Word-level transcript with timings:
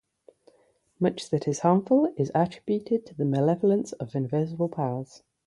Much 0.99 1.29
that 1.29 1.47
is 1.47 1.59
harmful 1.59 2.11
is 2.17 2.31
attributed 2.33 3.05
to 3.05 3.13
the 3.13 3.23
malevolence 3.23 3.91
of 3.93 4.15
invisible 4.15 4.67
powers. 4.67 5.21